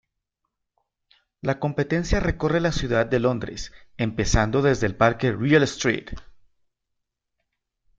[1.41, 6.15] La competencia recorre la ciudad de Londres, empezando desde el parque real St.